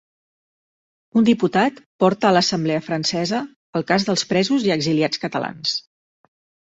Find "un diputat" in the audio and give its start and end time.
1.19-1.75